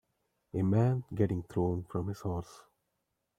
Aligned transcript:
A 0.55 0.63
man 0.63 1.03
getting 1.13 1.43
thrown 1.43 1.83
from 1.83 2.07
his 2.07 2.21
horse. 2.21 2.63